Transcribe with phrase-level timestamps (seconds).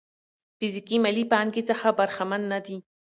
[0.57, 2.77] فزيکي مالي پانګې څخه برخمن نه دي.